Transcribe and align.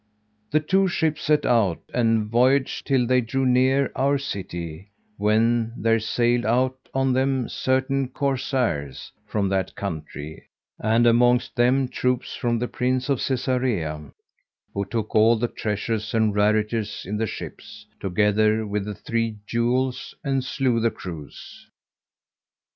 The 0.49 0.59
two 0.59 0.87
ships 0.87 1.21
set 1.21 1.45
out 1.45 1.79
and 1.93 2.25
voyaged 2.25 2.87
till 2.87 3.05
they 3.05 3.21
drew 3.21 3.45
near 3.45 3.91
our 3.95 4.17
city, 4.17 4.89
when 5.17 5.73
there 5.77 5.99
sallied 5.99 6.43
out 6.43 6.89
on 6.91 7.13
them 7.13 7.47
certain 7.47 8.07
corsairs 8.07 9.11
from 9.27 9.47
that 9.49 9.75
country 9.75 10.47
and 10.79 11.05
amongst 11.05 11.55
them 11.55 11.87
troops 11.87 12.35
from 12.35 12.57
the 12.57 12.67
Prince 12.67 13.09
of 13.09 13.19
Cæsarea, 13.19 14.11
who 14.73 14.85
took 14.85 15.13
all 15.15 15.35
the 15.35 15.47
treasures 15.47 16.15
and 16.15 16.33
rarities 16.35 17.03
in 17.05 17.17
the 17.17 17.27
ships, 17.27 17.85
together 17.99 18.65
with 18.65 18.85
the 18.85 18.95
three 18.95 19.37
jewels, 19.45 20.15
and 20.23 20.43
slew 20.43 20.79
the 20.79 20.89
crews. 20.89 21.69